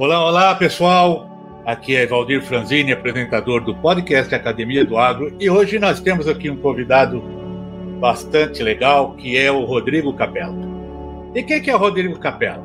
[0.00, 1.28] Olá, olá, pessoal.
[1.66, 6.48] Aqui é Valdir Franzini, apresentador do podcast Academia do Agro, e hoje nós temos aqui
[6.48, 7.22] um convidado
[8.00, 10.56] bastante legal, que é o Rodrigo Capella.
[11.34, 12.64] E quem que é o Rodrigo Capella?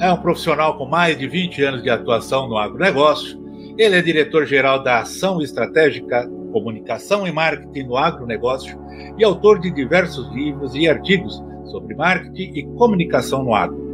[0.00, 3.40] É um profissional com mais de 20 anos de atuação no agronegócio.
[3.78, 8.76] Ele é diretor-geral da Ação Estratégica Comunicação e Marketing no Agronegócio
[9.16, 13.91] e autor de diversos livros e artigos sobre marketing e comunicação no agro.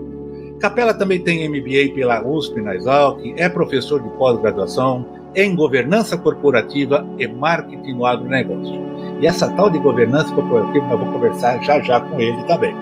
[0.61, 7.07] Capela também tem MBA pela USP na Exalc, é professor de pós-graduação em governança corporativa
[7.17, 8.81] e marketing no agronegócio.
[9.21, 12.75] E essa tal de governança corporativa eu vou conversar já já com ele também.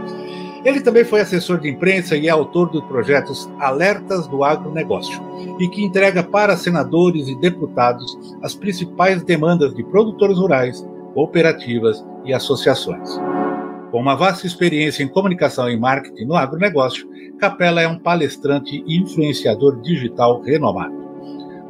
[0.65, 5.23] Ele também foi assessor de imprensa e é autor dos projetos Alertas do Agronegócio,
[5.61, 10.85] e que entrega para senadores e deputados as principais demandas de produtores rurais,
[11.15, 13.09] cooperativas e associações.
[13.93, 18.99] Com uma vasta experiência em comunicação e marketing no agronegócio, Capela é um palestrante e
[18.99, 20.95] influenciador digital renomado.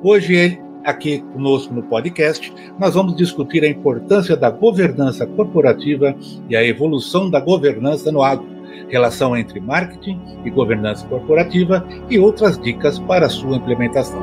[0.02, 6.14] Hoje, ele, aqui conosco no podcast, nós vamos discutir a importância da governança corporativa
[6.48, 8.46] e a evolução da governança no agro,
[8.88, 14.20] relação entre marketing e governança corporativa e outras dicas para sua implementação.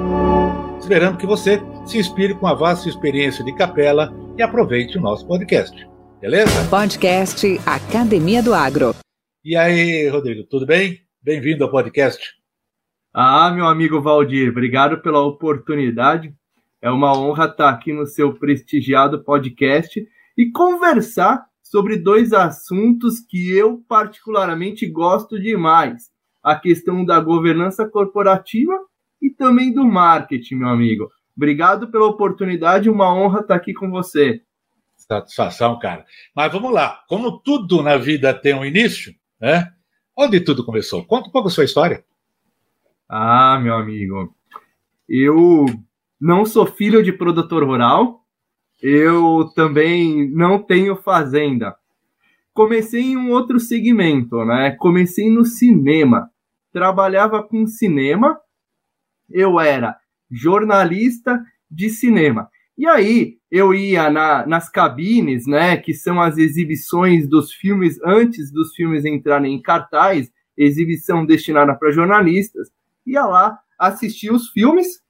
[0.79, 5.27] Esperando que você se inspire com a vasta experiência de Capela e aproveite o nosso
[5.27, 5.87] podcast.
[6.21, 6.51] Beleza?
[6.69, 8.95] Podcast Academia do Agro.
[9.43, 11.02] E aí, Rodrigo, tudo bem?
[11.25, 12.33] Bem-vindo ao podcast.
[13.13, 16.35] Ah, meu amigo Valdir, obrigado pela oportunidade.
[16.81, 20.05] É uma honra estar aqui no seu prestigiado podcast
[20.37, 26.11] e conversar sobre dois assuntos que eu particularmente gosto demais:
[26.43, 28.77] a questão da governança corporativa
[29.21, 31.09] e também do marketing, meu amigo.
[31.37, 34.41] Obrigado pela oportunidade, uma honra estar aqui com você.
[34.97, 36.05] Satisfação, cara.
[36.35, 37.01] Mas vamos lá.
[37.07, 39.72] Como tudo na vida tem um início, né?
[40.15, 41.03] Onde tudo começou?
[41.03, 42.03] Conta um pouco a sua história.
[43.09, 44.33] Ah, meu amigo.
[45.09, 45.65] Eu
[46.19, 48.23] não sou filho de produtor rural.
[48.81, 51.75] Eu também não tenho fazenda.
[52.53, 54.71] Comecei em um outro segmento, né?
[54.77, 56.29] Comecei no cinema.
[56.71, 58.39] Trabalhava com cinema.
[59.29, 59.97] Eu era
[60.29, 62.49] jornalista de cinema.
[62.77, 68.51] E aí eu ia na, nas cabines, né, que são as exibições dos filmes antes
[68.51, 72.69] dos filmes entrarem em cartaz, exibição destinada para jornalistas,
[73.05, 75.01] ia lá assistir os filmes,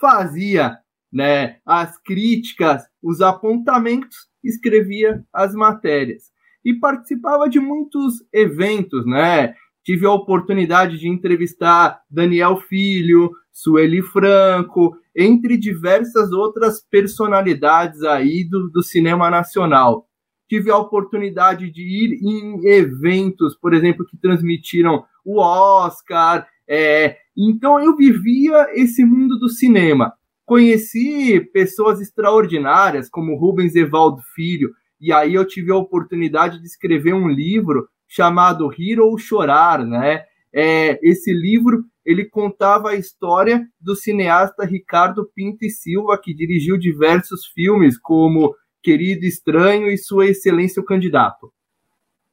[0.00, 0.78] fazia,
[1.12, 6.30] né, as críticas, os apontamentos, escrevia as matérias
[6.64, 9.54] e participava de muitos eventos, né?
[9.90, 18.70] Tive a oportunidade de entrevistar Daniel Filho, Sueli Franco, entre diversas outras personalidades aí do,
[18.70, 20.06] do cinema nacional.
[20.48, 26.46] Tive a oportunidade de ir em eventos, por exemplo, que transmitiram o Oscar.
[26.68, 30.12] É, então eu vivia esse mundo do cinema.
[30.46, 37.12] Conheci pessoas extraordinárias, como Rubens Evaldo Filho, e aí eu tive a oportunidade de escrever
[37.12, 40.24] um livro chamado Rir ou Chorar, né?
[40.52, 46.76] É, esse livro ele contava a história do cineasta Ricardo Pinto e Silva, que dirigiu
[46.76, 51.52] diversos filmes, como Querido Estranho e Sua Excelência o Candidato.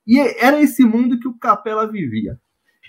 [0.07, 2.39] E era esse mundo que o Capela vivia.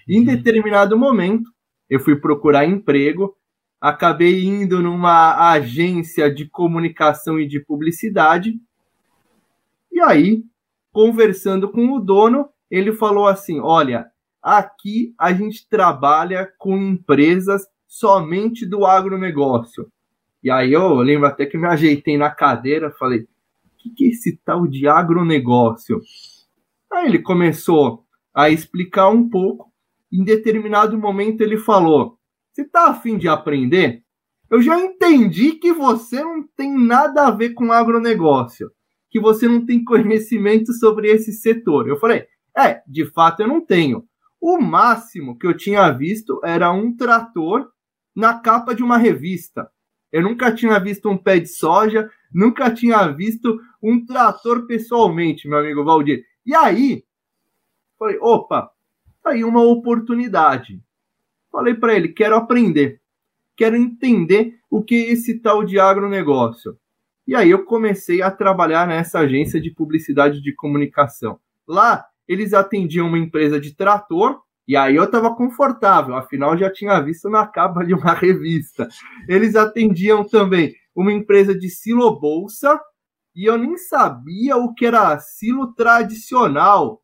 [0.08, 1.50] Em determinado momento,
[1.90, 3.36] eu fui procurar emprego,
[3.78, 8.58] acabei indo numa agência de comunicação e de publicidade,
[9.92, 10.42] e aí,
[10.90, 14.10] conversando com o dono, ele falou assim: Olha,
[14.42, 19.90] Aqui a gente trabalha com empresas somente do agronegócio.
[20.42, 23.26] E aí eu lembro até que me ajeitei na cadeira, falei: o
[23.76, 26.00] que, que é esse tal de agronegócio?
[26.92, 29.70] Aí ele começou a explicar um pouco.
[30.10, 32.16] Em determinado momento ele falou:
[32.52, 34.02] Você está afim de aprender?
[34.48, 38.70] Eu já entendi que você não tem nada a ver com agronegócio,
[39.10, 41.88] que você não tem conhecimento sobre esse setor.
[41.88, 42.24] Eu falei:
[42.58, 44.04] É, de fato eu não tenho.
[44.40, 47.70] O máximo que eu tinha visto era um trator
[48.14, 49.70] na capa de uma revista.
[50.10, 55.58] Eu nunca tinha visto um pé de soja, nunca tinha visto um trator pessoalmente, meu
[55.58, 56.24] amigo Valdir.
[56.44, 57.04] E aí,
[57.98, 58.70] falei, opa,
[59.22, 60.82] tá aí uma oportunidade.
[61.52, 63.00] Falei para ele, quero aprender.
[63.56, 66.78] quero entender o que é esse tal de agronegócio.
[67.26, 71.38] E aí eu comecei a trabalhar nessa agência de publicidade de comunicação.
[71.66, 77.00] Lá, eles atendiam uma empresa de trator, e aí eu estava confortável, afinal já tinha
[77.00, 78.86] visto na capa de uma revista.
[79.26, 82.78] Eles atendiam também uma empresa de silo bolsa,
[83.34, 87.00] e eu nem sabia o que era silo tradicional.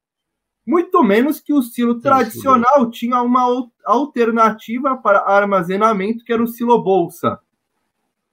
[0.67, 3.47] Muito menos que o silo tradicional tinha uma
[3.85, 7.39] alternativa para armazenamento, que era o silo bolsa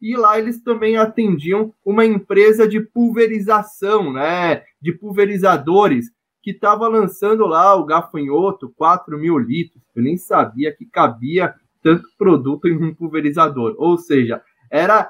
[0.02, 6.08] e lá eles também atendiam uma empresa de pulverização, né, de pulverizadores,
[6.42, 9.82] que estava lançando lá o gafanhoto, 4 mil litros.
[9.96, 13.76] Eu nem sabia que cabia tanto produto em um pulverizador.
[13.78, 15.10] Ou seja, era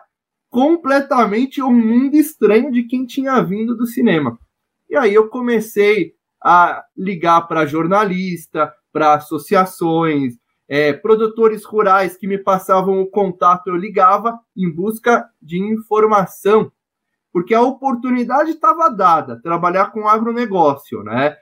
[0.50, 4.38] completamente um mundo estranho de quem tinha vindo do cinema.
[4.90, 6.14] E aí eu comecei
[6.44, 10.34] a ligar para jornalista, para associações,
[10.68, 16.72] é, produtores rurais que me passavam o contato, eu ligava em busca de informação,
[17.32, 21.36] porque a oportunidade estava dada, trabalhar com agronegócio, né?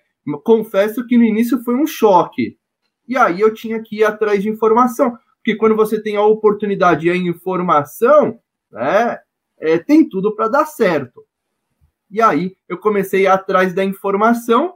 [0.44, 2.57] Confesso que no início foi um choque.
[3.07, 7.07] E aí eu tinha que ir atrás de informação, porque quando você tem a oportunidade
[7.07, 8.39] e a informação,
[8.71, 9.18] né,
[9.57, 11.25] é, tem tudo para dar certo.
[12.12, 14.75] E aí eu comecei atrás da informação,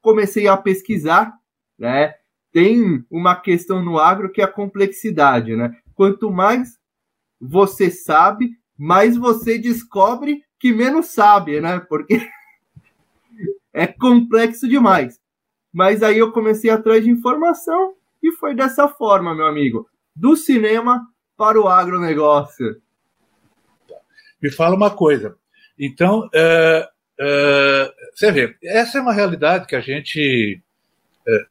[0.00, 1.32] comecei a pesquisar,
[1.78, 2.14] né?
[2.52, 5.76] tem uma questão no agro que é a complexidade, né?
[5.94, 6.78] Quanto mais
[7.40, 8.50] você sabe,
[8.80, 11.80] mais você descobre que menos sabe, né?
[11.80, 12.26] Porque
[13.74, 15.20] é complexo demais.
[15.70, 17.92] Mas aí eu comecei atrás de informação
[18.22, 19.86] e foi dessa forma, meu amigo.
[20.16, 21.06] Do cinema
[21.36, 22.80] para o agronegócio.
[24.42, 25.36] Me fala uma coisa.
[25.78, 26.88] Então, é,
[27.20, 30.58] é, você vê, essa é uma realidade que a gente.
[31.28, 31.46] É,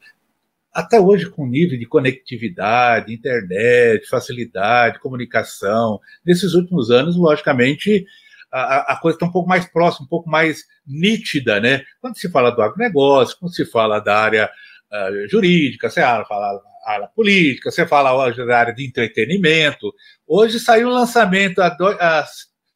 [0.74, 6.00] até hoje com nível de conectividade, internet, facilidade, comunicação.
[6.26, 8.06] Nesses últimos anos, logicamente,
[8.52, 11.84] a, a coisa está um pouco mais próxima, um pouco mais nítida, né?
[12.02, 14.50] Quando se fala do agronegócio, quando se fala da área
[14.92, 19.94] uh, jurídica, você fala da área política, você fala hoje da área de entretenimento.
[20.28, 21.98] Hoje saiu um lançamento há dois,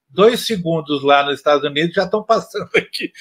[0.09, 3.11] dois segundos lá nos Estados Unidos, já estão passando aqui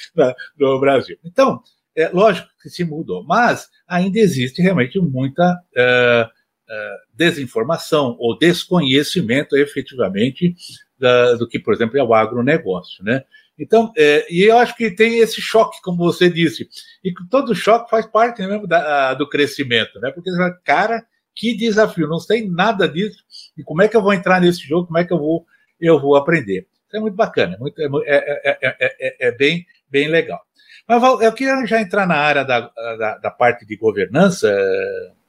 [0.57, 1.17] no Brasil.
[1.23, 1.61] Então,
[1.95, 9.55] é lógico que se mudou, mas ainda existe realmente muita uh, uh, desinformação ou desconhecimento
[9.55, 10.55] efetivamente
[10.97, 13.23] da, do que, por exemplo, é o agronegócio, né?
[13.57, 16.67] Então, é, e eu acho que tem esse choque, como você disse,
[17.03, 20.11] e todo choque faz parte mesmo da, do crescimento, né?
[20.11, 20.31] Porque,
[20.63, 21.05] cara,
[21.35, 23.23] que desafio, não sei nada disso,
[23.57, 25.45] e como é que eu vou entrar nesse jogo, como é que eu vou,
[25.79, 26.67] eu vou aprender.
[26.93, 30.39] É muito bacana, muito, é, é, é, é bem, bem legal.
[30.87, 32.59] Mas eu queria já entrar na área da,
[32.97, 34.51] da, da parte de governança,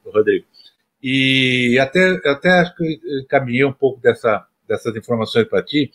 [0.05, 0.45] Rodrigo,
[1.01, 2.99] e até, até acho que
[3.29, 5.91] caminhei um pouco dessa, dessas informações para ti.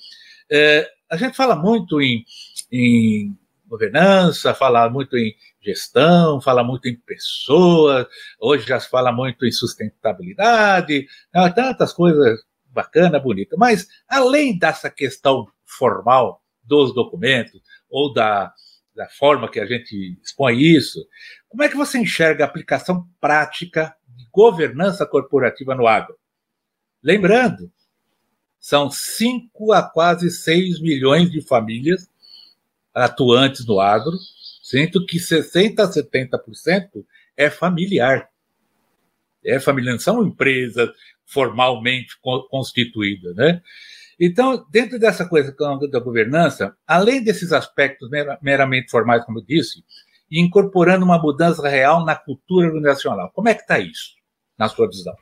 [0.51, 2.25] É, a gente fala muito em,
[2.73, 3.37] em
[3.67, 8.07] governança, fala muito em gestão, fala muito em pessoas,
[8.39, 11.07] hoje já se fala muito em sustentabilidade,
[11.55, 13.59] tantas coisas bacanas, bonitas.
[13.59, 17.61] Mas, além dessa questão formal dos documentos,
[17.91, 18.53] ou da,
[19.01, 21.09] da forma que a gente expõe isso,
[21.49, 26.15] como é que você enxerga a aplicação prática de governança corporativa no agro?
[27.03, 27.73] Lembrando,
[28.59, 32.11] são 5 a quase 6 milhões de famílias
[32.93, 34.13] atuantes no agro,
[34.63, 37.03] sendo que 60% a 70%
[37.35, 38.29] é familiar.
[39.43, 40.91] É familiar, não são empresas
[41.25, 42.19] formalmente
[42.51, 43.63] constituídas, né?
[44.21, 45.55] Então, dentro dessa coisa
[45.91, 48.11] da governança, além desses aspectos
[48.43, 49.83] meramente formais, como eu disse,
[50.31, 53.33] incorporando uma mudança real na cultura organizacional.
[53.35, 54.11] Como é que está isso,
[54.59, 55.15] na sua visão?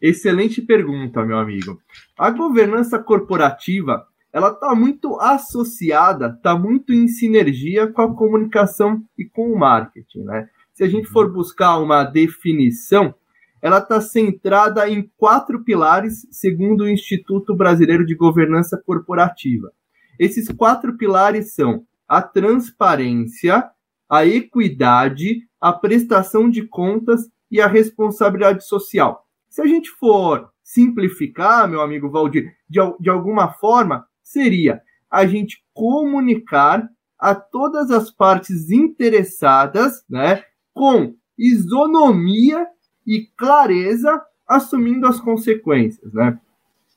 [0.00, 1.80] Excelente pergunta, meu amigo.
[2.16, 9.24] A governança corporativa, ela está muito associada, está muito em sinergia com a comunicação e
[9.24, 10.48] com o marketing, né?
[10.72, 13.14] Se a gente for buscar uma definição,
[13.62, 19.70] ela está centrada em quatro pilares, segundo o Instituto Brasileiro de Governança Corporativa.
[20.18, 23.70] Esses quatro pilares são a transparência,
[24.10, 29.24] a equidade, a prestação de contas e a responsabilidade social.
[29.48, 35.62] Se a gente for simplificar, meu amigo Valdir, de, de alguma forma, seria a gente
[35.72, 36.88] comunicar
[37.18, 40.42] a todas as partes interessadas, né,
[40.74, 42.66] com isonomia
[43.06, 46.38] e clareza assumindo as consequências, né?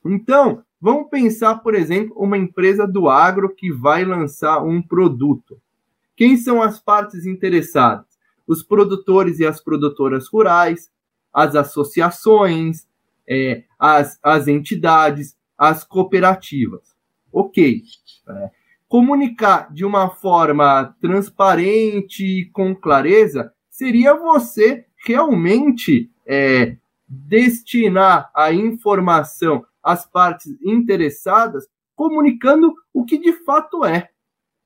[0.06, 5.60] Então, vamos pensar, por exemplo, uma empresa do agro que vai lançar um produto.
[6.16, 8.06] Quem são as partes interessadas?
[8.48, 10.90] Os produtores e as produtoras rurais,
[11.34, 12.88] as associações,
[13.28, 16.96] é, as, as entidades, as cooperativas.
[17.32, 17.82] Ok.
[18.30, 18.52] É,
[18.88, 29.66] comunicar de uma forma transparente e com clareza seria você realmente é, destinar a informação
[29.84, 34.10] às partes interessadas, comunicando o que de fato é.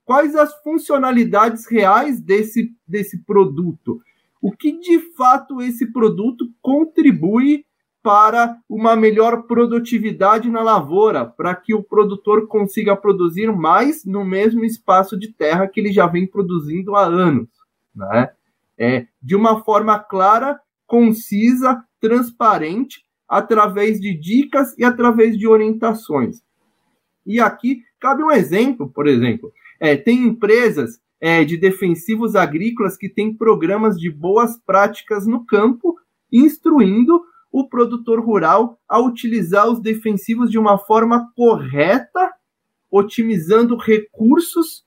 [0.04, 4.00] Quais as funcionalidades reais desse, desse produto?
[4.42, 7.64] O que de fato esse produto contribui
[8.02, 14.64] para uma melhor produtividade na lavoura, para que o produtor consiga produzir mais no mesmo
[14.64, 17.48] espaço de terra que ele já vem produzindo há anos,
[17.94, 18.32] né?
[18.80, 26.42] É, de uma forma clara, concisa, transparente, através de dicas e através de orientações.
[27.24, 33.08] E aqui cabe um exemplo, por exemplo, é, tem empresas é, de defensivos agrícolas que
[33.08, 35.96] têm programas de boas práticas no campo,
[36.32, 37.22] instruindo
[37.52, 42.32] o produtor rural a utilizar os defensivos de uma forma correta,
[42.90, 44.84] otimizando recursos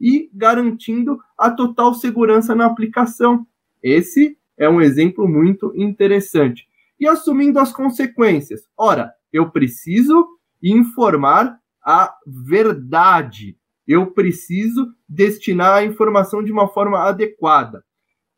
[0.00, 3.46] e garantindo a total segurança na aplicação.
[3.82, 6.68] Esse é um exemplo muito interessante.
[7.00, 8.68] E assumindo as consequências.
[8.76, 10.28] Ora, eu preciso
[10.62, 13.56] informar a verdade.
[13.88, 17.82] Eu preciso destinar a informação de uma forma adequada.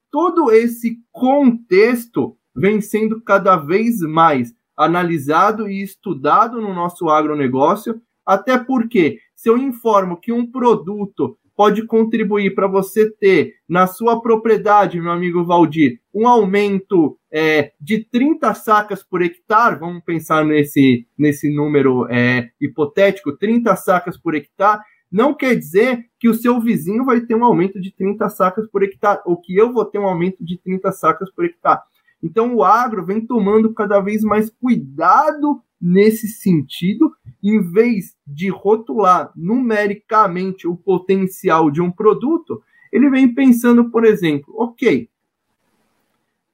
[0.08, 8.56] Todo esse contexto vem sendo cada vez mais analisado e estudado no nosso agronegócio, até
[8.56, 15.00] porque se eu informo que um produto pode contribuir para você ter na sua propriedade,
[15.00, 21.54] meu amigo Valdir, um aumento é, de 30 sacas por hectare, vamos pensar nesse, nesse
[21.54, 24.80] número é, hipotético, 30 sacas por hectare,
[25.10, 28.82] não quer dizer que o seu vizinho vai ter um aumento de 30 sacas por
[28.82, 31.80] hectare, ou que eu vou ter um aumento de 30 sacas por hectare.
[32.22, 37.12] Então o agro vem tomando cada vez mais cuidado nesse sentido,
[37.42, 42.62] em vez de rotular numericamente o potencial de um produto,
[42.92, 45.08] ele vem pensando, por exemplo, ok,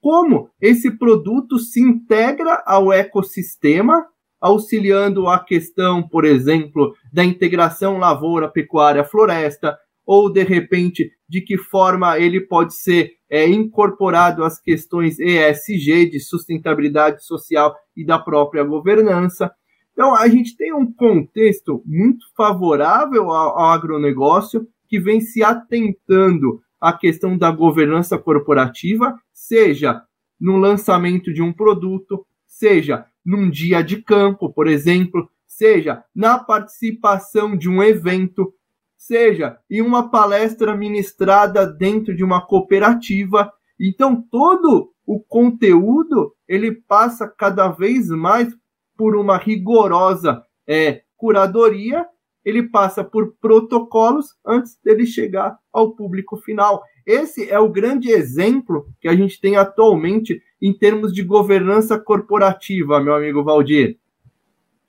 [0.00, 4.06] como esse produto se integra ao ecossistema,
[4.40, 12.40] auxiliando a questão, por exemplo, da integração lavoura-pecuária-floresta, ou de repente de que forma ele
[12.40, 19.50] pode ser é, incorporado às questões ESG, de sustentabilidade social e da própria governança.
[19.92, 26.60] Então, a gente tem um contexto muito favorável ao, ao agronegócio que vem se atentando
[26.80, 30.02] à questão da governança corporativa, seja
[30.40, 37.56] no lançamento de um produto, seja num dia de campo, por exemplo, seja na participação
[37.56, 38.54] de um evento,
[38.98, 43.50] seja em uma palestra ministrada dentro de uma cooperativa.
[43.80, 48.52] Então, todo o conteúdo ele passa cada vez mais
[48.96, 52.04] por uma rigorosa é, curadoria,
[52.44, 56.82] ele passa por protocolos antes dele chegar ao público final.
[57.06, 63.00] Esse é o grande exemplo que a gente tem atualmente em termos de governança corporativa,
[63.00, 63.98] meu amigo Valdir.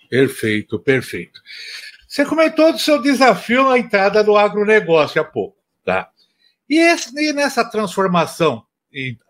[0.09, 1.39] Perfeito, perfeito.
[2.09, 6.09] Você comentou do seu desafio na entrada do agronegócio há pouco, tá?
[6.67, 8.63] E, esse, e nessa transformação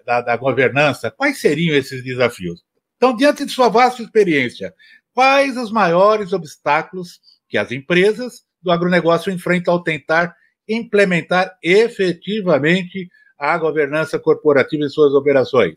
[0.06, 2.64] da, da, governança, quais seriam esses desafios?
[2.96, 4.74] Então, diante de sua vasta experiência,
[5.14, 7.20] quais os maiores obstáculos
[7.50, 10.34] que as empresas do agronegócio enfrentam ao tentar
[10.66, 15.76] implementar efetivamente a governança corporativa em suas operações?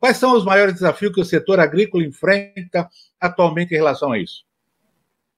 [0.00, 2.88] Quais são os maiores desafios que o setor agrícola enfrenta
[3.20, 4.49] atualmente em relação a isso?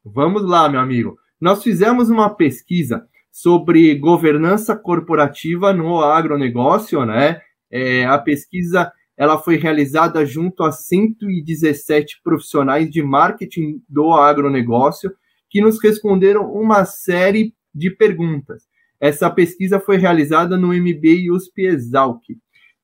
[0.04, 1.16] Vamos lá, meu amigo.
[1.40, 7.40] Nós fizemos uma pesquisa sobre governança corporativa no agronegócio, né?
[7.70, 15.12] É, a pesquisa ela foi realizada junto a 117 profissionais de marketing do agronegócio
[15.48, 18.64] que nos responderam uma série de perguntas.
[18.98, 22.22] Essa pesquisa foi realizada no MBA USP Exalc.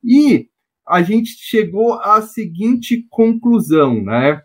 [0.05, 0.49] E
[0.87, 4.41] a gente chegou à seguinte conclusão, né?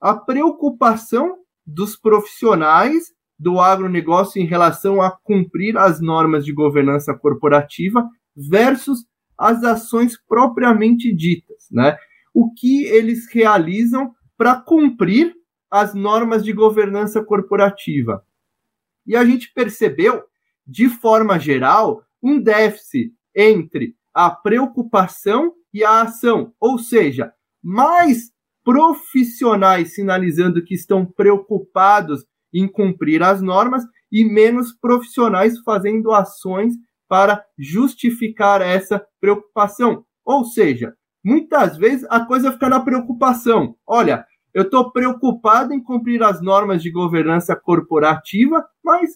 [0.00, 8.08] A preocupação dos profissionais do agronegócio em relação a cumprir as normas de governança corporativa
[8.34, 9.04] versus
[9.36, 11.96] as ações propriamente ditas, né?
[12.32, 15.34] O que eles realizam para cumprir
[15.70, 18.24] as normas de governança corporativa.
[19.06, 20.22] E a gente percebeu,
[20.66, 27.32] de forma geral, um déficit entre a preocupação e a ação, ou seja,
[27.62, 28.30] mais
[28.66, 36.74] profissionais sinalizando que estão preocupados em cumprir as normas e menos profissionais fazendo ações
[37.08, 40.04] para justificar essa preocupação.
[40.24, 40.94] Ou seja,
[41.24, 43.76] muitas vezes a coisa fica na preocupação.
[43.86, 49.12] Olha, eu estou preocupado em cumprir as normas de governança corporativa, mas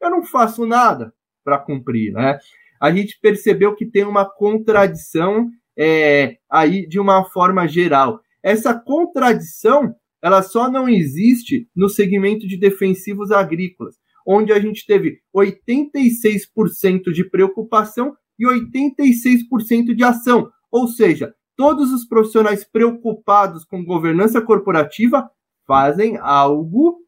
[0.00, 1.12] eu não faço nada
[1.44, 2.38] para cumprir, né?
[2.80, 8.23] A gente percebeu que tem uma contradição é, aí de uma forma geral.
[8.44, 13.96] Essa contradição ela só não existe no segmento de defensivos agrícolas,
[14.26, 20.50] onde a gente teve 86% de preocupação e 86% de ação.
[20.70, 25.28] Ou seja, todos os profissionais preocupados com governança corporativa
[25.66, 26.98] fazem algo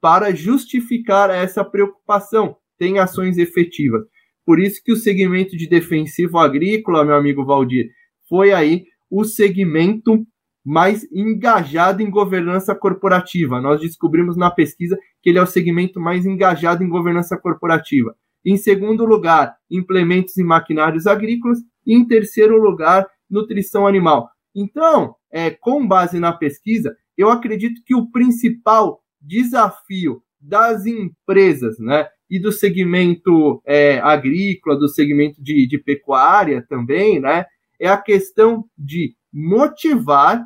[0.00, 4.02] para justificar essa preocupação, tem ações efetivas.
[4.44, 7.88] Por isso que o segmento de defensivo agrícola, meu amigo Valdir,
[8.28, 10.26] foi aí o segmento
[10.64, 13.60] mais engajado em governança corporativa.
[13.60, 18.14] Nós descobrimos na pesquisa que ele é o segmento mais engajado em governança corporativa.
[18.44, 21.58] Em segundo lugar, implementos e maquinários agrícolas.
[21.86, 24.28] E em terceiro lugar, nutrição animal.
[24.54, 32.06] Então, é, com base na pesquisa, eu acredito que o principal desafio das empresas, né,
[32.30, 37.44] e do segmento é, agrícola, do segmento de, de pecuária também, né,
[37.80, 40.44] é a questão de motivar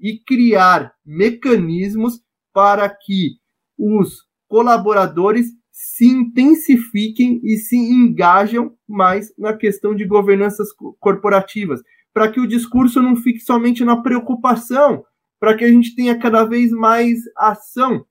[0.00, 2.20] e criar mecanismos
[2.52, 3.38] para que
[3.78, 11.82] os colaboradores se intensifiquem e se engajam mais na questão de governanças corporativas,
[12.14, 15.04] para que o discurso não fique somente na preocupação,
[15.38, 18.06] para que a gente tenha cada vez mais ação.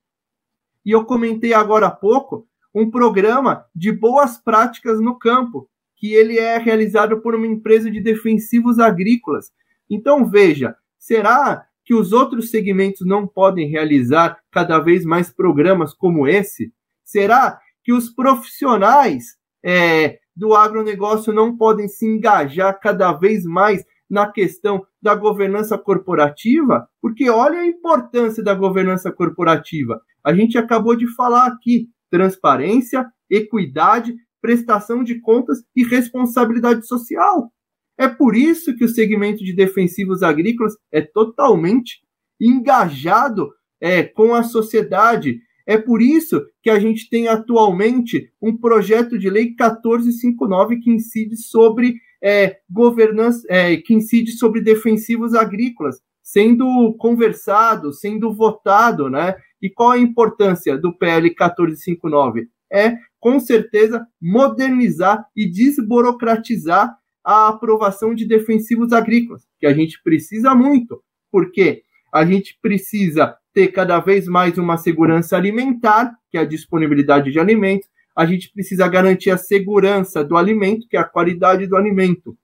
[0.85, 6.37] E eu comentei agora há pouco um programa de boas práticas no campo, que ele
[6.37, 9.51] é realizado por uma empresa de defensivos agrícolas.
[9.89, 16.27] Então veja, será que os outros segmentos não podem realizar cada vez mais programas como
[16.27, 16.73] esse?
[17.03, 24.31] Será que os profissionais é, do agronegócio não podem se engajar cada vez mais na
[24.31, 29.99] questão da governança corporativa, porque olha a importância da governança corporativa.
[30.23, 37.51] A gente acabou de falar aqui: transparência, equidade, prestação de contas e responsabilidade social.
[37.97, 42.01] É por isso que o segmento de defensivos agrícolas é totalmente
[42.39, 45.39] engajado é, com a sociedade.
[45.65, 51.37] É por isso que a gente tem atualmente um projeto de lei 1459 que incide
[51.37, 59.35] sobre é, governança, é, que incide sobre defensivos agrícolas, sendo conversado, sendo votado, né?
[59.61, 62.47] E qual a importância do PL 1459?
[62.71, 70.53] É, com certeza, modernizar e desburocratizar a aprovação de defensivos agrícolas, que a gente precisa
[70.53, 71.81] muito, porque
[72.13, 77.39] a gente precisa ter cada vez mais uma segurança alimentar, que é a disponibilidade de
[77.39, 82.37] alimentos, a gente precisa garantir a segurança do alimento, que é a qualidade do alimento.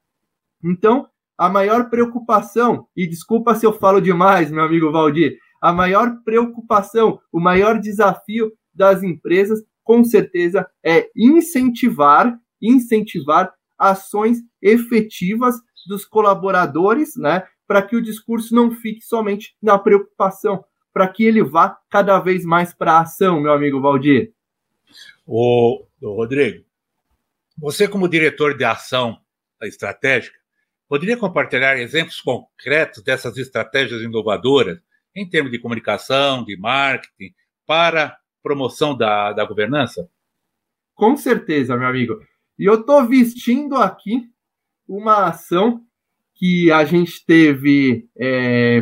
[0.64, 6.18] Então, a maior preocupação, e desculpa se eu falo demais, meu amigo Valdir, a maior
[6.26, 15.56] preocupação, o maior desafio das empresas, com certeza, é incentivar, incentivar ações efetivas
[15.88, 20.64] dos colaboradores, né, para que o discurso não fique somente na preocupação,
[20.94, 24.34] para que ele vá cada vez mais para a ação, meu amigo Valdir.
[25.26, 26.66] O, Rodrigo,
[27.58, 29.20] você como diretor de ação
[29.64, 30.38] estratégica,
[30.88, 34.80] poderia compartilhar exemplos concretos dessas estratégias inovadoras
[35.16, 37.34] em termos de comunicação, de marketing,
[37.66, 40.10] para promoção da, da governança?
[40.94, 42.20] Com certeza, meu amigo.
[42.62, 44.30] E eu estou vestindo aqui
[44.88, 45.82] uma ação
[46.36, 48.80] que a gente teve é,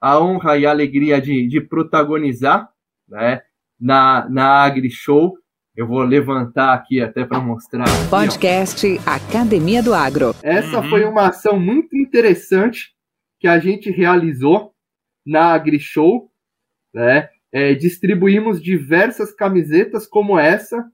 [0.00, 2.68] a honra e a alegria de, de protagonizar
[3.08, 3.40] né,
[3.78, 5.38] na, na AgriShow
[5.76, 7.86] eu vou levantar aqui até para mostrar.
[8.10, 10.34] Podcast Academia do Agro.
[10.42, 10.90] Essa uhum.
[10.90, 12.92] foi uma ação muito interessante
[13.38, 14.74] que a gente realizou
[15.24, 16.28] na AgriShow.
[16.92, 17.28] Né?
[17.52, 20.84] É, distribuímos diversas camisetas como essa,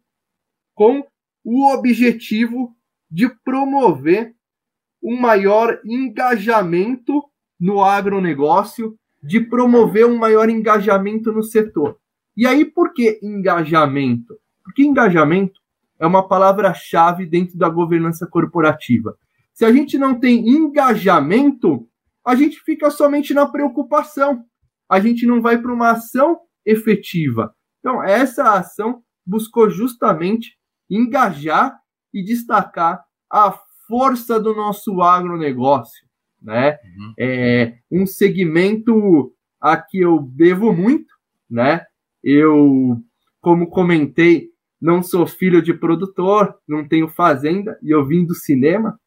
[0.75, 1.03] com
[1.49, 2.75] o objetivo
[3.09, 4.35] de promover
[5.01, 7.23] um maior engajamento
[7.59, 11.99] no agronegócio, de promover um maior engajamento no setor.
[12.37, 14.37] E aí, por que engajamento?
[14.65, 15.61] Porque engajamento
[16.01, 19.17] é uma palavra-chave dentro da governança corporativa.
[19.55, 21.89] Se a gente não tem engajamento,
[22.27, 24.45] a gente fica somente na preocupação.
[24.89, 27.55] A gente não vai para uma ação efetiva.
[27.79, 30.57] Então, essa ação buscou justamente
[30.91, 31.79] engajar
[32.13, 33.53] e destacar a
[33.87, 36.07] força do nosso agronegócio.
[36.41, 36.73] Né?
[36.73, 37.15] Uhum.
[37.19, 41.15] É um segmento a que eu devo muito.
[41.51, 41.85] Né?
[42.23, 43.03] Eu,
[43.41, 48.99] como comentei, não sou filho de produtor, não tenho fazenda e eu vim do cinema.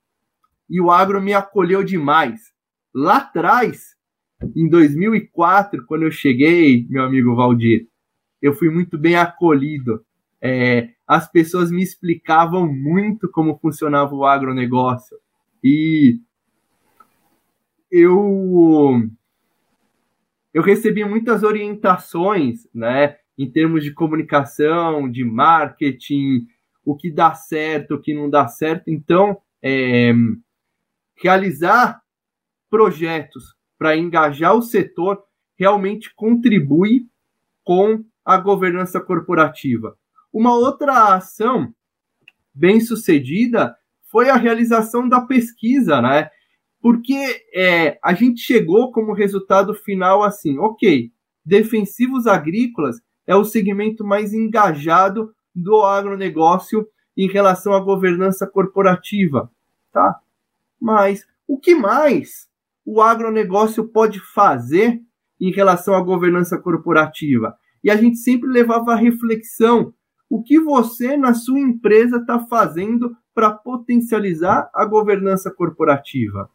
[0.70, 2.40] E o agro me acolheu demais.
[2.94, 3.96] Lá atrás,
[4.56, 7.88] em 2004, quando eu cheguei, meu amigo Valdir,
[8.42, 10.04] eu fui muito bem acolhido.
[10.42, 15.18] É, as pessoas me explicavam muito como funcionava o agronegócio.
[15.64, 16.20] E
[17.92, 19.02] eu
[20.54, 26.48] eu recebi muitas orientações, né, em termos de comunicação, de marketing,
[26.84, 28.90] o que dá certo, o que não dá certo.
[28.90, 30.12] Então, é,
[31.22, 32.02] realizar
[32.70, 35.24] projetos para engajar o setor
[35.58, 37.08] realmente contribui
[37.64, 39.98] com a governança corporativa.
[40.32, 41.74] Uma outra ação
[42.54, 43.76] bem sucedida
[44.12, 46.30] foi a realização da pesquisa, né?
[46.82, 51.12] Porque é, a gente chegou como resultado final assim, ok,
[51.46, 59.52] defensivos agrícolas é o segmento mais engajado do agronegócio em relação à governança corporativa,
[59.92, 60.20] tá?
[60.80, 62.48] Mas o que mais
[62.86, 65.02] o agronegócio pode fazer
[65.40, 67.58] em relação à governança corporativa?
[67.84, 69.94] E a gente sempre levava a reflexão:
[70.30, 76.50] o que você, na sua empresa, está fazendo para potencializar a governança corporativa?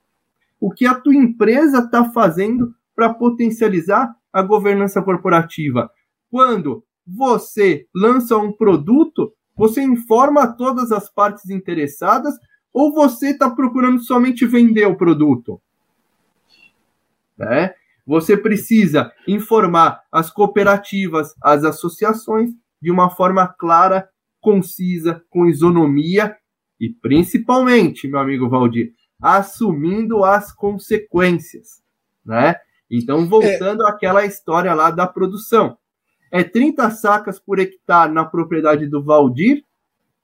[0.61, 5.91] O que a tua empresa está fazendo para potencializar a governança corporativa?
[6.31, 12.35] Quando você lança um produto, você informa todas as partes interessadas
[12.73, 15.61] ou você está procurando somente vender o produto?
[17.37, 17.75] Né?
[18.07, 22.51] Você precisa informar as cooperativas, as associações,
[22.85, 24.07] de uma forma clara,
[24.43, 26.37] concisa, com isonomia
[26.79, 31.83] e, principalmente, meu amigo Valdir, assumindo as consequências.
[32.23, 32.57] Né?
[32.91, 33.91] Então, voltando é...
[33.91, 35.79] àquela história lá da produção.
[36.31, 39.65] É 30 sacas por hectare na propriedade do Valdir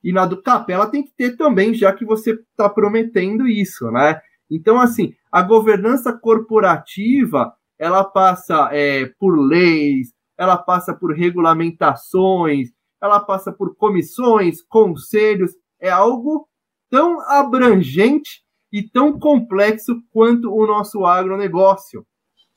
[0.04, 4.20] e na do Capela tem que ter também, já que você está prometendo isso, né?
[4.50, 13.20] Então, assim, a governança corporativa ela passa é, por leis, ela passa por regulamentações, ela
[13.20, 16.48] passa por comissões, conselhos, é algo
[16.88, 22.06] tão abrangente e tão complexo quanto o nosso agronegócio.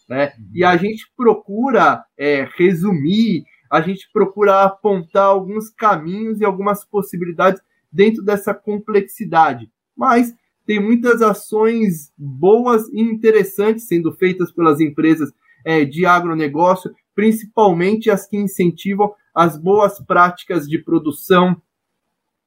[0.08, 0.32] Né?
[0.54, 7.62] E a gente procura é, resumir, a gente procura apontar alguns caminhos e algumas possibilidades
[7.92, 9.70] dentro dessa complexidade.
[9.94, 10.34] Mas
[10.66, 15.34] tem muitas ações boas e interessantes sendo feitas pelas empresas
[15.66, 21.62] é, de agronegócio, principalmente as que incentivam as boas práticas de produção,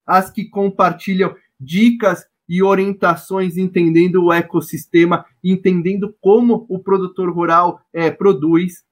[0.07, 8.11] as que compartilham dicas e orientações, entendendo o ecossistema, entendendo como o produtor rural é,
[8.11, 8.85] produz.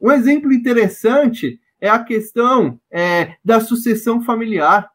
[0.00, 4.90] Um exemplo interessante é a questão é, da sucessão familiar.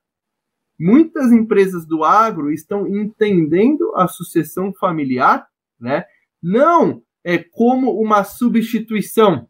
[0.79, 5.47] Muitas empresas do agro estão entendendo a sucessão familiar,
[5.79, 6.05] né?
[6.41, 9.49] Não é como uma substituição,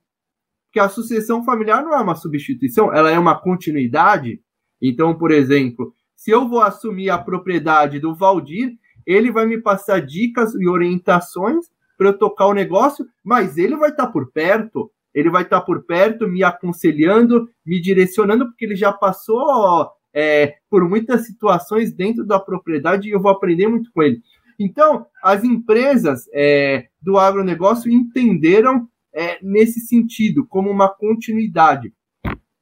[0.78, 4.40] porque a sucessão familiar não é uma substituição, ela é uma continuidade.
[4.80, 8.74] Então, por exemplo, se eu vou assumir a propriedade do Valdir,
[9.06, 11.66] ele vai me passar dicas e orientações
[11.98, 15.84] para eu tocar o negócio, mas ele vai estar por perto, ele vai estar por
[15.84, 22.40] perto me aconselhando, me direcionando, porque ele já passou é, por muitas situações dentro da
[22.40, 24.22] propriedade e eu vou aprender muito com ele.
[24.60, 31.94] Então, as empresas é, do agronegócio entenderam é, nesse sentido, como uma continuidade.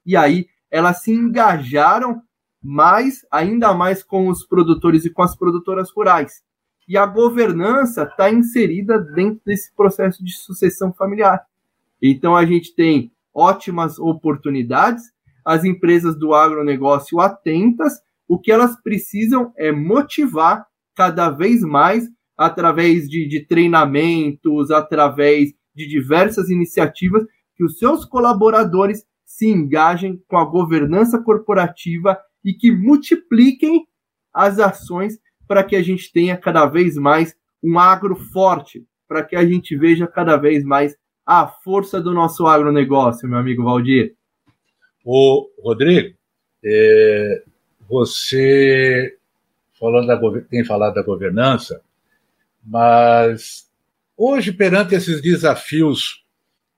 [0.05, 2.21] E aí, elas se engajaram
[2.62, 6.43] mais, ainda mais com os produtores e com as produtoras rurais.
[6.88, 11.41] E a governança está inserida dentro desse processo de sucessão familiar.
[12.01, 19.53] Então, a gente tem ótimas oportunidades as empresas do agronegócio atentas, o que elas precisam
[19.55, 27.77] é motivar cada vez mais através de, de treinamentos, através de diversas iniciativas, que os
[27.77, 33.88] seus colaboradores se engajem com a governança corporativa e que multipliquem
[34.33, 39.35] as ações para que a gente tenha cada vez mais um agro forte, para que
[39.35, 44.15] a gente veja cada vez mais a força do nosso agronegócio, meu amigo Valdir.
[45.03, 46.15] O Rodrigo,
[46.63, 47.43] é,
[47.89, 49.17] você
[49.79, 51.81] falando da, tem falado da governança,
[52.63, 53.69] mas
[54.17, 56.25] hoje, perante esses desafios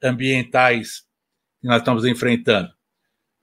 [0.01, 1.05] ambientais
[1.61, 2.69] que nós estamos enfrentando,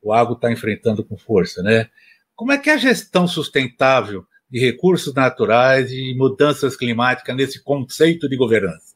[0.02, 1.88] o agro está enfrentando com força, né?
[2.36, 8.28] Como é que é a gestão sustentável de recursos naturais e mudanças climáticas nesse conceito
[8.28, 8.94] de governança?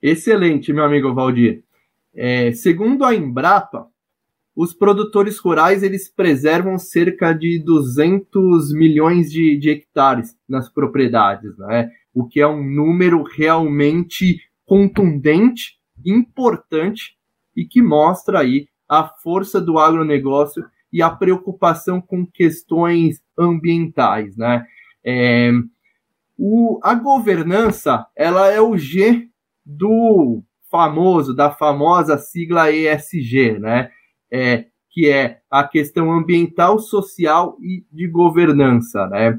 [0.00, 1.62] Excelente, meu amigo Valdir.
[2.14, 3.88] É, segundo a Embrapa,
[4.54, 11.90] os produtores rurais eles preservam cerca de 200 milhões de, de hectares nas propriedades, né?
[12.14, 17.16] O que é um número realmente contundente, importante
[17.56, 24.64] e que mostra aí a força do agronegócio e a preocupação com questões ambientais, né?
[25.04, 25.50] É,
[26.38, 29.28] o, a governança, ela é o G
[29.64, 33.90] do famoso, da famosa sigla ESG, né?
[34.30, 39.38] É, que é a questão ambiental, social e de governança, né?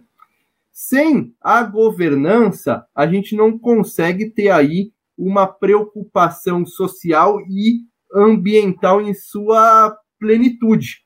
[0.77, 7.79] Sem a governança, a gente não consegue ter aí uma preocupação social e
[8.13, 10.97] ambiental em sua plenitude,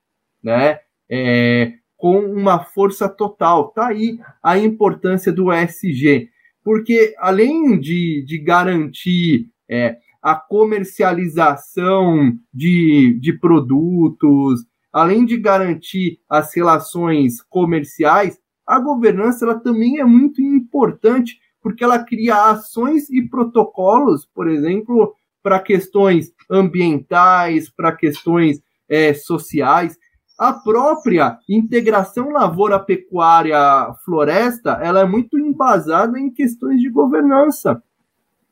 [0.44, 0.80] né?
[1.08, 3.70] É, com uma força total.
[3.70, 6.32] Tá aí a importância do ESG,
[6.64, 16.56] porque além de, de garantir é, a comercialização de, de produtos, além de garantir as
[16.56, 24.28] relações comerciais, a governança ela também é muito importante porque ela cria ações e protocolos,
[24.28, 29.98] por exemplo, para questões ambientais, para questões é, sociais.
[30.38, 37.82] A própria integração lavoura-pecuária-floresta, ela é muito embasada em questões de governança.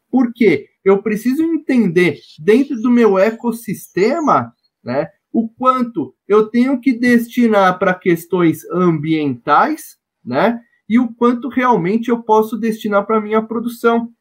[0.10, 0.70] Por quê?
[0.84, 4.52] Eu preciso entender dentro do meu ecossistema,
[4.84, 9.97] né, o quanto eu tenho que destinar para questões ambientais,
[10.28, 14.12] né, e o quanto realmente eu posso destinar para minha produção.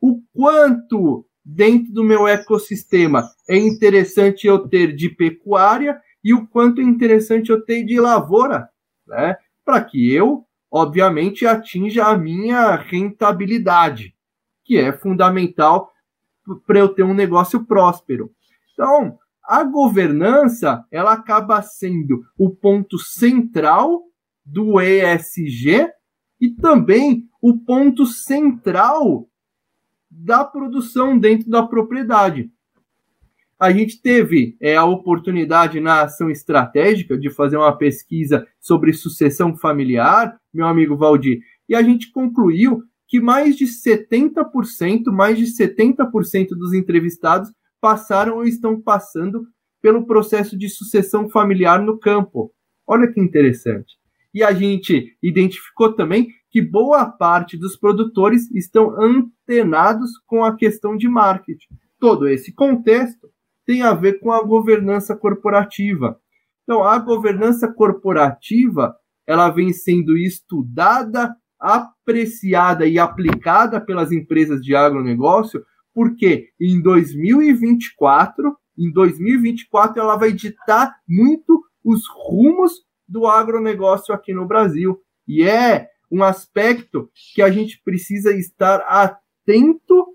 [0.00, 6.80] O quanto dentro do meu ecossistema é interessante eu ter de pecuária e o quanto
[6.80, 8.68] é interessante eu ter de lavoura,
[9.06, 14.14] né, para que eu, obviamente, atinja a minha rentabilidade
[14.66, 15.92] que é fundamental
[16.66, 18.30] para eu ter um negócio próspero.
[18.72, 24.02] Então, a governança ela acaba sendo o ponto central
[24.46, 25.90] do ESG
[26.40, 29.28] e também o ponto central
[30.08, 32.50] da produção dentro da propriedade.
[33.58, 39.56] A gente teve é, a oportunidade na ação estratégica de fazer uma pesquisa sobre sucessão
[39.56, 46.48] familiar, meu amigo Valdir, e a gente concluiu que mais de 70%, mais de 70%
[46.50, 49.46] dos entrevistados passaram ou estão passando
[49.80, 52.52] pelo processo de sucessão familiar no campo.
[52.86, 53.95] Olha que interessante.
[54.36, 60.94] E a gente identificou também que boa parte dos produtores estão antenados com a questão
[60.94, 61.74] de marketing.
[61.98, 63.30] Todo esse contexto
[63.64, 66.20] tem a ver com a governança corporativa.
[66.64, 68.94] Então, a governança corporativa,
[69.26, 78.92] ela vem sendo estudada apreciada e aplicada pelas empresas de agronegócio, porque em 2024, em
[78.92, 84.98] 2024 ela vai ditar muito os rumos do agronegócio aqui no Brasil.
[85.26, 90.06] E é um aspecto que a gente precisa estar atento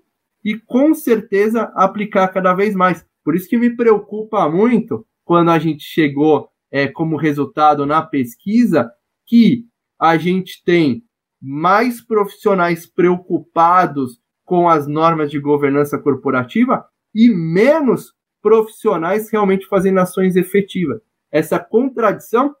[0.44, 3.04] e com certeza aplicar cada vez mais.
[3.24, 8.90] Por isso que me preocupa muito quando a gente chegou é, como resultado na pesquisa
[9.26, 9.64] que
[10.00, 11.04] a gente tem
[11.40, 20.34] mais profissionais preocupados com as normas de governança corporativa e menos profissionais realmente fazendo ações
[20.34, 21.00] efetivas.
[21.30, 22.54] Essa contradição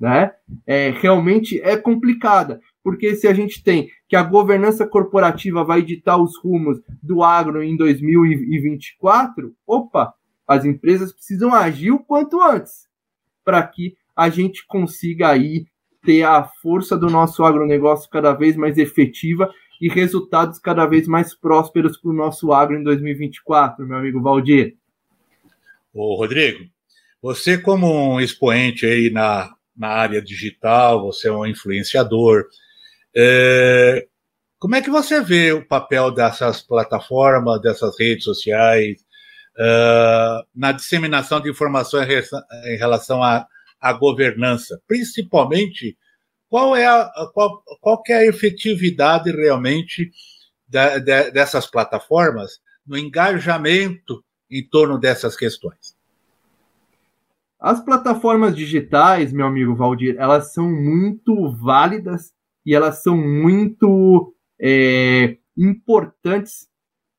[0.00, 0.32] né,
[0.66, 6.16] é, realmente é complicada, porque se a gente tem que a governança corporativa vai ditar
[6.16, 10.14] os rumos do agro em 2024, opa,
[10.48, 12.88] as empresas precisam agir o quanto antes
[13.44, 15.66] para que a gente consiga aí
[16.02, 21.34] ter a força do nosso agronegócio cada vez mais efetiva e resultados cada vez mais
[21.34, 24.76] prósperos para o nosso agro em 2024, meu amigo Valdir.
[25.92, 26.64] Ô, Rodrigo,
[27.22, 32.44] você como um expoente aí na, na área digital, você é um influenciador,
[33.16, 34.06] é,
[34.58, 39.00] como é que você vê o papel dessas plataformas, dessas redes sociais,
[39.56, 42.06] uh, na disseminação de informações
[42.66, 43.46] em relação a
[43.80, 45.96] a governança, principalmente
[46.48, 50.10] qual é a, qual, qual é a efetividade realmente
[50.68, 55.96] da, de, dessas plataformas no engajamento em torno dessas questões.
[57.60, 62.32] As plataformas digitais, meu amigo Valdir, elas são muito válidas
[62.64, 66.66] e elas são muito é, importantes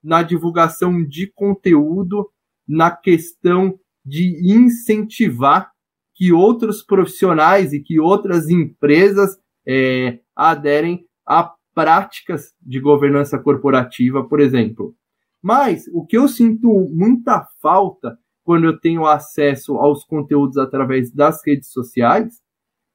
[0.04, 2.28] na divulgação de conteúdo,
[2.68, 5.72] na questão de incentivar
[6.16, 14.40] que outros profissionais e que outras empresas é, aderem a práticas de governança corporativa, por
[14.40, 14.96] exemplo.
[15.40, 21.42] Mas o que eu sinto muita falta quando eu tenho acesso aos conteúdos através das
[21.46, 22.42] redes sociais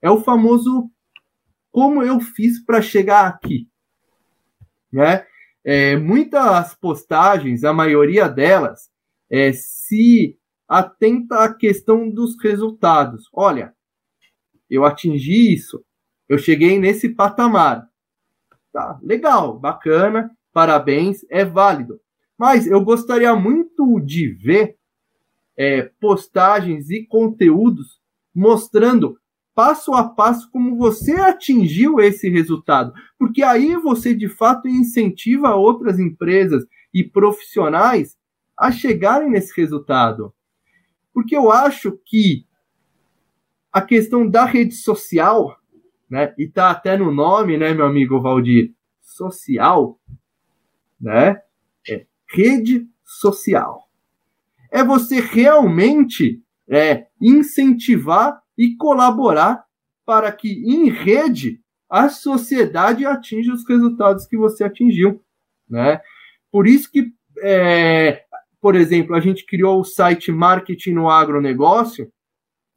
[0.02, 0.90] é o famoso
[1.70, 3.68] como eu fiz para chegar aqui.
[4.92, 5.26] Né?
[5.66, 8.88] é, muitas postagens, a maioria delas,
[9.28, 13.28] é, se atenta à questão dos resultados.
[13.32, 13.74] Olha,
[14.70, 15.84] eu atingi isso,
[16.28, 17.84] eu cheguei nesse patamar.
[18.72, 22.00] Tá, legal, bacana, parabéns, é válido.
[22.38, 24.75] Mas eu gostaria muito de ver
[25.56, 28.00] é, postagens e conteúdos
[28.34, 29.18] mostrando
[29.54, 35.98] passo a passo como você atingiu esse resultado, porque aí você de fato incentiva outras
[35.98, 38.18] empresas e profissionais
[38.58, 40.34] a chegarem nesse resultado.
[41.12, 42.46] Porque eu acho que
[43.72, 45.58] a questão da rede social,
[46.08, 49.98] né, e tá até no nome, né, meu amigo Valdir, social,
[51.00, 51.40] né,
[51.88, 53.85] é rede social.
[54.70, 59.64] É você realmente é, incentivar e colaborar
[60.04, 65.22] para que em rede a sociedade atinja os resultados que você atingiu,
[65.68, 66.00] né?
[66.50, 68.24] Por isso que, é,
[68.60, 72.10] por exemplo, a gente criou o site Marketing no Agronegócio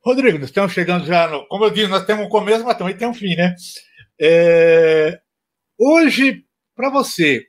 [0.00, 1.46] Rodrigo, nós estamos chegando já no.
[1.46, 3.54] Como eu disse, nós temos um começo, mas também tem um fim, né?
[4.20, 5.18] É,
[5.78, 6.44] hoje,
[6.76, 7.46] para você,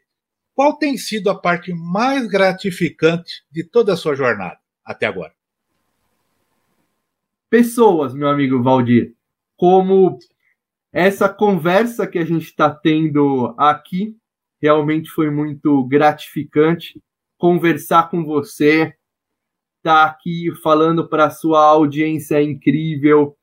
[0.55, 5.35] qual tem sido a parte mais gratificante de toda a sua jornada até agora?
[7.55, 9.13] pessoas, meu amigo Valdir,
[9.55, 10.19] como
[10.91, 14.13] essa conversa que a gente está tendo aqui
[14.61, 17.01] realmente foi muito gratificante
[17.37, 18.93] conversar com você,
[19.77, 23.37] estar tá aqui falando para a sua audiência incrível,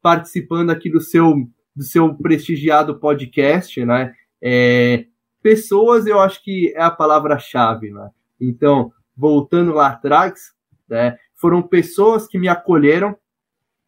[0.00, 1.34] participando aqui do seu
[1.76, 4.14] do seu prestigiado podcast, né?
[4.42, 5.04] É,
[5.42, 8.10] pessoas, eu acho que é a palavra-chave, né?
[8.40, 10.52] Então, voltando lá atrás,
[10.88, 13.16] né, foram pessoas que me acolheram,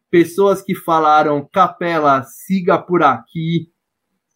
[0.09, 3.71] pessoas que falaram, Capela, siga por aqui,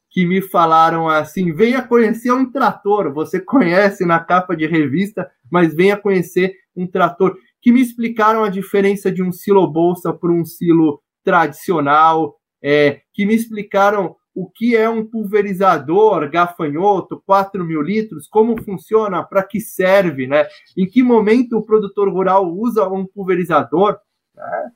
[0.09, 5.75] que me falaram assim, venha conhecer um trator, você conhece na capa de revista, mas
[5.75, 10.45] venha conhecer um trator, que me explicaram a diferença de um silo bolsa para um
[10.45, 18.27] silo tradicional, é, que me explicaram o que é um pulverizador gafanhoto, 4 mil litros,
[18.27, 20.45] como funciona, para que serve, né?
[20.77, 23.97] Em que momento o produtor rural usa um pulverizador?
[24.35, 24.71] Né?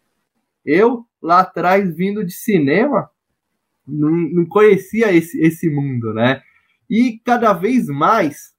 [0.65, 3.09] Eu, lá atrás, vindo de cinema,
[3.85, 6.41] não, não conhecia esse, esse mundo, né?
[6.89, 8.53] E cada vez mais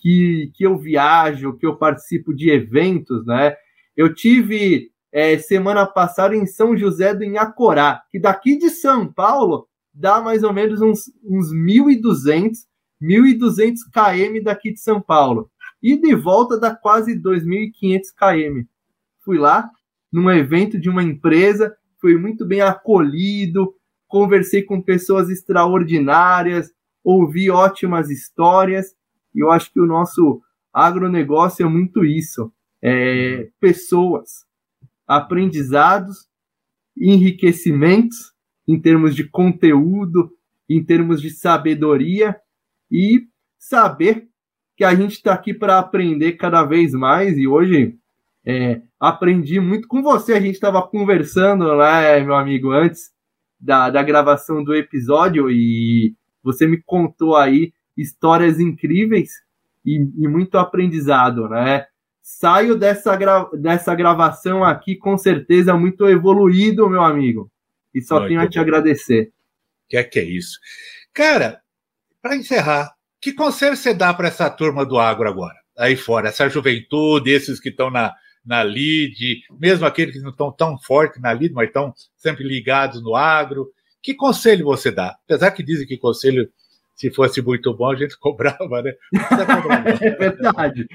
[0.00, 3.54] que, que eu viajo, que eu participo de eventos, né?
[3.96, 9.68] Eu tive é, semana passada em São José do Inhacorá, que daqui de São Paulo
[9.96, 12.52] dá mais ou menos uns, uns 1.200,
[13.02, 15.50] 1.200 km daqui de São Paulo.
[15.82, 18.66] E de volta dá quase 2.500 km.
[19.24, 19.70] Fui lá,
[20.12, 23.74] num evento de uma empresa, fui muito bem acolhido,
[24.06, 26.70] conversei com pessoas extraordinárias,
[27.02, 28.94] ouvi ótimas histórias,
[29.34, 30.40] e eu acho que o nosso
[30.72, 34.44] agronegócio é muito isso: é, pessoas,
[35.06, 36.28] aprendizados,
[36.96, 38.35] enriquecimentos
[38.66, 40.30] em termos de conteúdo,
[40.68, 42.36] em termos de sabedoria
[42.90, 43.26] e
[43.58, 44.28] saber
[44.76, 47.36] que a gente está aqui para aprender cada vez mais.
[47.38, 47.96] E hoje
[48.44, 50.34] é, aprendi muito com você.
[50.34, 53.10] A gente estava conversando, né, meu amigo, antes
[53.58, 59.30] da, da gravação do episódio e você me contou aí histórias incríveis
[59.84, 61.86] e, e muito aprendizado, né?
[62.22, 67.50] Saio dessa, gra dessa gravação aqui com certeza muito evoluído, meu amigo.
[67.96, 69.32] E só muito tenho a te agradecer.
[69.88, 70.58] Que é que é isso?
[71.14, 71.62] Cara,
[72.20, 75.56] para encerrar, que conselho você dá para essa turma do agro agora?
[75.78, 78.12] Aí fora, essa juventude, esses que estão na,
[78.44, 83.02] na lead, mesmo aqueles que não estão tão fortes na lead, mas estão sempre ligados
[83.02, 83.72] no agro.
[84.02, 85.16] Que conselho você dá?
[85.24, 86.50] Apesar que dizem que conselho
[86.94, 88.92] se fosse muito bom, a gente cobrava, né?
[89.46, 90.86] Cobrar, é verdade.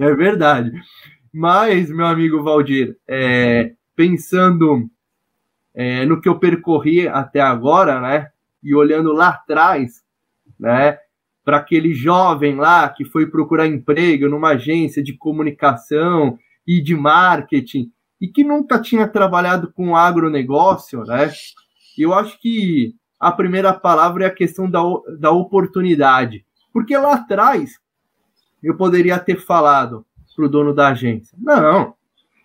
[0.00, 0.72] é verdade.
[1.32, 4.90] Mas, meu amigo Valdir, é, pensando
[5.74, 8.28] é, no que eu percorri até agora, né?
[8.62, 10.02] E olhando lá atrás,
[10.58, 10.98] né?
[11.44, 17.90] Para aquele jovem lá que foi procurar emprego numa agência de comunicação e de marketing
[18.20, 21.30] e que nunca tinha trabalhado com agronegócio, né?
[21.96, 24.80] Eu acho que a primeira palavra é a questão da,
[25.18, 26.44] da oportunidade.
[26.72, 27.78] Porque lá atrás
[28.62, 31.94] eu poderia ter falado para o dono da agência: não,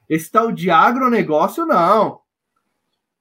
[0.09, 2.19] esse tal de agronegócio não.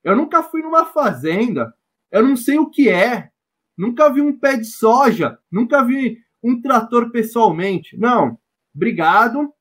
[0.04, 1.74] Eu nunca fui numa fazenda,
[2.12, 3.30] eu não sei o que é,
[3.76, 7.96] nunca vi um pé de soja, nunca vi um trator pessoalmente.
[7.96, 8.38] Não,
[8.74, 9.52] obrigado,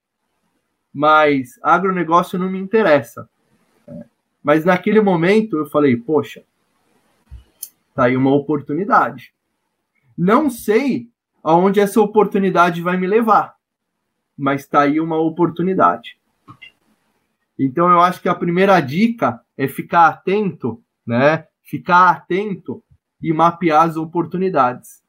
[0.93, 3.29] mas agronegócio não me interessa.
[4.43, 6.43] Mas naquele momento eu falei, poxa,
[7.95, 9.33] tá aí uma oportunidade.
[10.17, 11.09] Não sei
[11.41, 13.55] aonde essa oportunidade vai me levar,
[14.37, 16.19] mas tá aí uma oportunidade.
[17.57, 21.45] Então eu acho que a primeira dica é ficar atento, né?
[21.61, 22.83] Ficar atento
[23.21, 25.01] e mapear as oportunidades.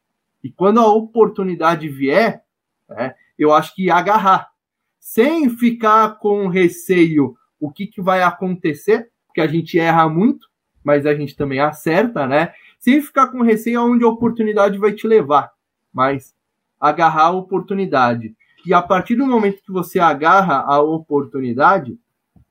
[0.42, 2.44] E quando a oportunidade vier,
[2.88, 4.50] né, eu acho que agarrar,
[5.00, 10.48] sem ficar com receio o que, que vai acontecer, porque a gente erra muito,
[10.82, 12.52] mas a gente também acerta, né?
[12.78, 15.50] Sem ficar com receio aonde a oportunidade vai te levar,
[15.92, 16.34] mas
[16.78, 18.36] agarrar a oportunidade.
[18.66, 21.98] E a partir do momento que você agarra a oportunidade,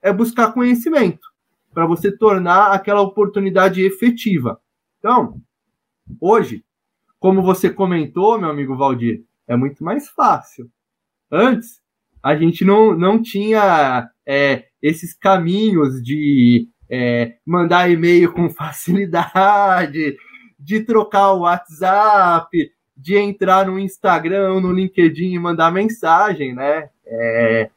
[0.01, 1.32] é buscar conhecimento
[1.73, 4.59] para você tornar aquela oportunidade efetiva.
[4.99, 5.41] Então,
[6.19, 6.63] hoje,
[7.19, 10.69] como você comentou, meu amigo Valdir, é muito mais fácil.
[11.31, 11.81] Antes,
[12.21, 20.15] a gente não, não tinha é, esses caminhos de é, mandar e-mail com facilidade,
[20.59, 22.49] de trocar o WhatsApp,
[22.95, 26.89] de entrar no Instagram, no LinkedIn e mandar mensagem, né?
[27.05, 27.69] É,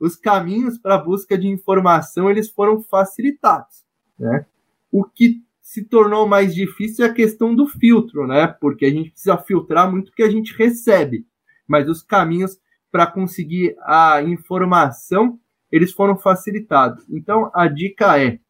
[0.00, 3.84] os caminhos para a busca de informação eles foram facilitados,
[4.18, 4.46] né?
[4.90, 8.46] O que se tornou mais difícil é a questão do filtro, né?
[8.48, 11.26] Porque a gente precisa filtrar muito o que a gente recebe,
[11.68, 12.58] mas os caminhos
[12.90, 15.38] para conseguir a informação
[15.70, 17.04] eles foram facilitados.
[17.10, 18.40] Então a dica é: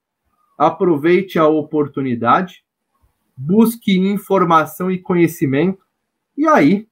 [0.56, 2.64] aproveite a oportunidade,
[3.36, 5.84] busque informação e conhecimento
[6.38, 6.88] e aí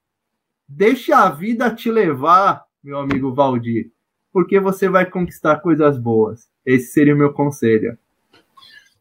[0.69, 3.91] deixe a vida te levar, meu amigo Valdir
[4.33, 6.49] porque você vai conquistar coisas boas.
[6.65, 7.97] Esse seria o meu conselho.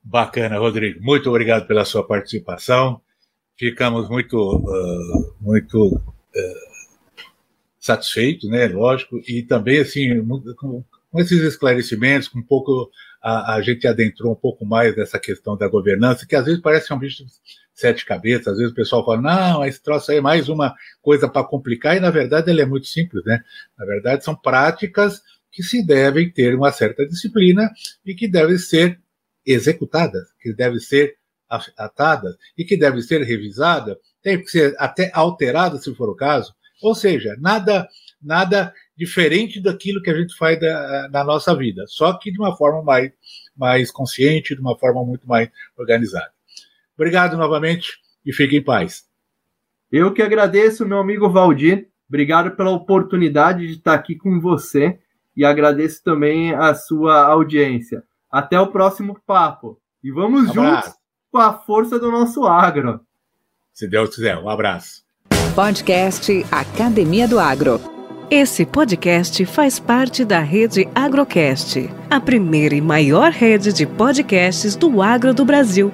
[0.03, 1.01] Bacana, Rodrigo.
[1.01, 3.01] Muito obrigado pela sua participação.
[3.57, 7.21] Ficamos muito, uh, muito uh,
[7.80, 8.67] satisfeitos, né?
[8.67, 10.25] Lógico, e também assim
[10.55, 12.89] com, com esses esclarecimentos, com um pouco
[13.21, 16.93] a, a, gente adentrou um pouco mais nessa questão da governança, que às vezes parece
[16.93, 17.25] um bicho
[17.78, 21.30] sete cabeças, às vezes o pessoal fala, não, esse troço aí é mais uma coisa
[21.30, 23.43] para complicar, e na verdade ele é muito simples, né?
[23.78, 25.21] Na verdade são práticas
[25.51, 27.71] que se devem ter uma certa disciplina
[28.03, 28.99] e que devem ser
[29.45, 31.17] executadas, que devem ser
[31.78, 36.53] atadas e que devem ser revisadas, tem que ser até alteradas se for o caso,
[36.82, 37.88] ou seja, nada
[38.19, 42.57] nada diferente daquilo que a gente faz da, na nossa vida, só que de uma
[42.57, 43.11] forma mais,
[43.55, 46.37] mais consciente, de uma forma muito mais organizada.
[46.98, 47.93] Obrigado novamente
[48.26, 49.06] e fique em paz.
[49.91, 51.88] Eu que agradeço, meu amigo Valdir.
[52.10, 55.00] Obrigado pela oportunidade de estar aqui com você
[55.36, 58.04] e agradeço também a sua audiência.
[58.30, 59.80] Até o próximo papo.
[60.04, 60.93] E vamos um juntos
[61.32, 63.00] com a força do nosso agro.
[63.72, 65.04] Se Deus quiser, um abraço.
[65.54, 67.80] Podcast Academia do Agro.
[68.30, 75.02] Esse podcast faz parte da rede Agrocast, a primeira e maior rede de podcasts do
[75.02, 75.93] agro do Brasil.